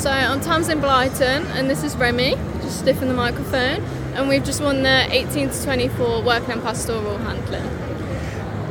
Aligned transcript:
So 0.00 0.10
I'm 0.10 0.40
Tamsin 0.40 0.80
Blyton, 0.80 1.44
and 1.54 1.68
this 1.68 1.84
is 1.84 1.94
Remy, 1.94 2.34
just 2.62 2.78
stiff 2.78 3.02
in 3.02 3.08
the 3.08 3.12
microphone, 3.12 3.84
and 4.14 4.30
we've 4.30 4.42
just 4.42 4.62
won 4.62 4.82
the 4.82 5.06
18 5.14 5.50
to 5.50 5.62
24 5.62 6.22
working 6.22 6.52
and 6.52 6.62
pastoral 6.62 7.18
handling. 7.18 7.68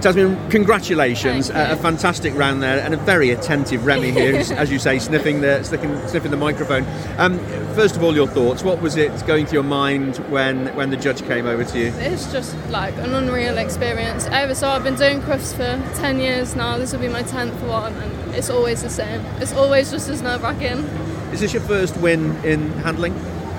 Tamsin, 0.02 0.50
congratulations! 0.50 1.52
Uh, 1.52 1.68
a 1.70 1.76
fantastic 1.76 2.34
round 2.34 2.64
there, 2.64 2.80
and 2.84 2.96
a 2.96 2.98
very 2.98 3.30
attentive 3.30 3.86
Remy 3.86 4.10
here, 4.20 4.38
as 4.38 4.72
you 4.72 4.80
say, 4.80 4.98
sniffing 4.98 5.42
the 5.42 5.62
sniffing, 5.62 5.96
sniffing 6.08 6.32
the 6.32 6.38
microphone. 6.38 6.84
Um, 7.20 7.38
first 7.76 7.96
of 7.96 8.02
all, 8.02 8.16
your 8.16 8.28
thoughts. 8.28 8.64
What 8.64 8.82
was 8.82 8.96
it 8.96 9.12
going 9.28 9.46
through 9.46 9.58
your 9.58 9.64
mind 9.64 10.18
when 10.32 10.76
when 10.76 10.90
the 10.90 10.98
judge 10.98 11.22
came 11.28 11.46
over 11.46 11.64
to 11.64 11.78
you? 11.78 11.94
It's 11.98 12.32
just 12.32 12.58
like 12.70 12.96
an 12.96 13.14
unreal 13.14 13.60
experience. 13.60 14.26
Ever 14.32 14.56
so 14.56 14.68
I've 14.68 14.84
been 14.84 14.96
doing 14.96 15.22
crufts 15.22 15.54
for 15.54 15.80
10 16.00 16.20
years 16.20 16.56
now. 16.56 16.80
This 16.80 16.92
will 16.92 17.02
be 17.02 17.08
my 17.08 17.22
10th 17.22 17.62
one, 17.68 17.94
and 17.94 18.34
it's 18.34 18.50
always 18.50 18.82
the 18.82 18.90
same. 18.90 19.24
It's 19.40 19.54
always 19.54 19.92
just 19.92 20.10
as 20.10 20.24
nerve 20.24 20.42
wracking. 20.42 20.90
Is 21.32 21.42
this 21.42 21.54
your 21.54 21.62
first 21.62 21.96
win 21.98 22.36
in 22.44 22.72
handling? 22.80 23.14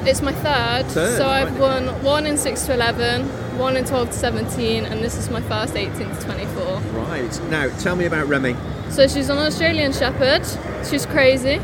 It's 0.05 0.23
my 0.23 0.33
third. 0.33 0.87
Third, 0.87 1.17
so 1.19 1.29
I've 1.29 1.53
right. 1.53 1.85
won 1.85 2.03
one 2.03 2.27
in 2.27 2.39
6 2.39 2.67
to 2.67 2.75
11, 2.75 3.27
one 3.59 3.77
in 3.77 3.85
12 3.85 4.09
to 4.09 4.17
17, 4.17 4.87
and 4.87 5.05
this 5.05 5.17
is 5.17 5.29
my 5.31 5.41
first 5.43 5.77
18 5.77 5.93
to 5.93 6.21
24. 6.23 6.81
Right. 6.93 7.43
Now, 7.51 7.69
tell 7.79 7.97
me 7.97 8.07
about 8.07 8.27
Remy. 8.27 8.57
So 8.89 9.07
she's 9.07 9.29
an 9.29 9.39
Australian 9.39 9.93
Shepherd. 9.93 10.43
She's 10.89 11.07
crazy, 11.07 11.61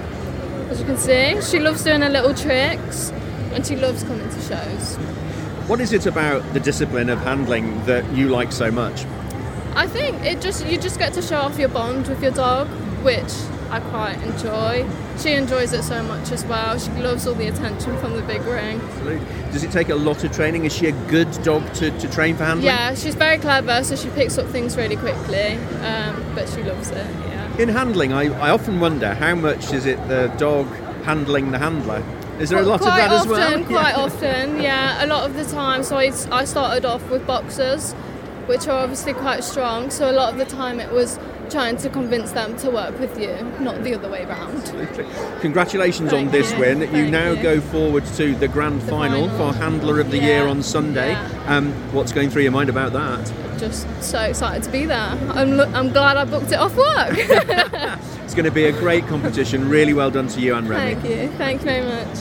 as 0.71 0.79
you 0.79 0.87
can 0.87 0.99
see. 0.99 1.41
She 1.41 1.59
loves 1.59 1.83
doing 1.83 2.03
her 2.03 2.11
little 2.11 2.35
tricks, 2.35 3.11
and 3.53 3.67
she 3.67 3.75
loves 3.75 4.05
coming 4.05 4.29
to 4.29 4.41
shows. 4.43 4.97
What 5.67 5.81
is 5.81 5.93
it 5.93 6.07
about 6.07 6.43
the 6.53 6.61
discipline 6.61 7.09
of 7.09 7.19
handling 7.21 7.85
that 7.87 8.09
you 8.13 8.29
like 8.29 8.53
so 8.53 8.71
much? 8.71 9.05
I 9.75 9.87
think 9.87 10.25
it 10.25 10.41
just 10.41 10.65
you 10.67 10.79
just 10.79 10.99
get 10.99 11.15
to 11.15 11.23
show 11.23 11.39
off 11.39 11.59
your 11.59 11.69
bond 11.69 12.07
with 12.07 12.23
your 12.23 12.33
dog, 12.33 12.69
which 13.03 13.33
I 13.71 13.81
quite 13.81 14.23
enjoy. 14.23 14.87
She 15.19 15.33
enjoys 15.33 15.73
it 15.73 15.83
so 15.83 16.03
much 16.03 16.31
as 16.33 16.45
well. 16.45 16.79
She 16.79 16.91
loves 16.93 17.27
all 17.27 17.35
the 17.35 17.49
attention 17.49 17.97
from 17.99 18.15
the 18.15 18.23
big 18.23 18.43
ring. 18.43 18.79
Does 19.53 19.65
it 19.65 19.71
take 19.71 19.89
a 19.89 19.95
lot 19.95 20.23
of 20.25 20.33
training? 20.33 20.65
Is 20.65 20.75
she 20.75 20.87
a 20.87 20.93
good 21.09 21.31
dog 21.43 21.73
to, 21.75 21.91
to 21.99 22.11
train 22.11 22.37
for 22.37 22.45
handling? 22.45 22.67
Yeah, 22.67 22.95
she's 22.95 23.15
very 23.15 23.39
clever, 23.39 23.83
so 23.83 23.97
she 23.97 24.09
picks 24.11 24.39
up 24.39 24.47
things 24.49 24.77
really 24.77 24.97
quickly. 24.97 25.55
Um, 25.83 26.25
but 26.35 26.49
she 26.49 26.63
loves 26.63 26.91
it. 26.91 26.97
Yeah. 26.97 27.57
In 27.59 27.69
handling, 27.69 28.13
I, 28.13 28.25
I 28.39 28.51
often 28.51 28.81
wonder 28.81 29.15
how 29.15 29.35
much 29.35 29.73
is 29.73 29.87
it 29.87 29.97
the 30.09 30.29
dog 30.39 30.67
handling 31.05 31.51
the 31.53 31.59
handler? 31.59 32.03
Is 32.39 32.51
there 32.51 32.59
a 32.59 32.63
lot 32.67 32.81
of 32.81 32.87
that 32.87 33.11
often, 33.11 33.33
as 33.33 33.39
well? 33.39 33.65
Quite 33.65 33.97
Yeah. 33.97 34.03
often, 34.03 34.61
yeah. 34.61 35.05
A 35.05 35.07
lot 35.07 35.25
of 35.29 35.35
the 35.37 35.45
time, 35.45 35.83
so 35.83 35.97
I, 35.97 36.13
I 36.31 36.45
started 36.45 36.85
off 36.85 37.09
with 37.11 37.27
boxers, 37.27 37.95
which 38.47 38.67
are 38.69 38.79
obviously 38.79 39.13
quite 39.13 39.45
strong. 39.45 39.91
So 39.91 40.11
a 40.11 40.13
lot 40.13 40.33
of 40.33 40.39
the 40.39 40.45
time, 40.47 40.81
it 40.81 40.91
was 40.93 41.19
trying 41.51 41.77
to 41.77 41.89
convince 41.89 42.33
them 42.33 42.57
to 42.57 42.71
work 42.71 42.99
with 42.99 43.19
you, 43.21 43.33
not 43.61 43.83
the 43.85 43.95
other 43.95 44.09
way 44.11 44.25
around. 44.25 44.57
Absolutely. 44.57 45.07
Congratulations 45.41 46.13
on 46.13 46.29
this 46.31 46.51
you. 46.53 46.59
win. 46.59 46.81
You 46.95 47.09
now 47.11 47.31
you. 47.33 47.43
go 47.43 47.61
forward 47.61 48.05
to 48.17 48.35
the 48.35 48.49
grand 48.49 48.81
The 48.83 48.87
final, 48.91 49.29
final. 49.29 49.53
for 49.53 49.59
Handler 49.59 50.01
of 50.01 50.11
the 50.11 50.17
Yeah. 50.19 50.27
Year 50.27 50.47
on 50.49 50.63
Sunday. 50.63 51.11
Yeah. 51.13 51.57
Um, 51.57 51.73
what's 51.93 52.11
going 52.13 52.31
through 52.31 52.43
your 52.43 52.53
mind 52.53 52.69
about 52.69 52.93
that? 52.95 53.33
Just 53.59 53.87
so 54.03 54.21
excited 54.21 54.65
to 54.65 54.71
be 54.71 54.87
there. 54.87 54.99
I'm, 55.35 55.61
I'm 55.75 55.91
glad 55.93 56.17
I 56.17 56.25
booked 56.25 56.51
it 56.53 56.59
off 56.59 56.77
work. 56.77 57.99
It's 58.27 58.35
going 58.35 58.45
to 58.45 58.51
be 58.51 58.65
a 58.65 58.73
great 58.73 59.07
competition. 59.07 59.69
Really 59.69 59.95
well 59.95 60.11
done 60.11 60.27
to 60.29 60.41
you 60.41 60.57
and 60.57 60.69
Remy. 60.69 60.97
Thank 61.01 61.05
you. 61.09 61.29
Thank 61.39 61.61
you 61.61 61.67
very 61.67 61.87
much. 61.87 62.19